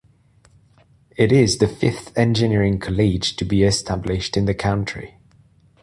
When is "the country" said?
4.45-5.19